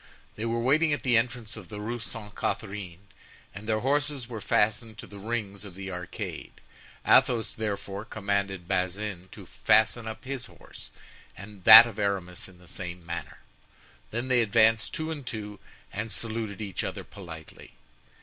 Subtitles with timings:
[0.35, 3.07] They were waiting at the entrance of the Rue Sainte Catharine,
[3.53, 6.53] and their horses were fastened to the rings of the arcade.
[7.05, 10.89] Athos, therefore, commanded Bazin to fasten up his horse
[11.37, 13.37] and that of Aramis in the same manner.
[14.09, 15.59] They then advanced two and two,
[15.93, 17.73] and saluted each other politely.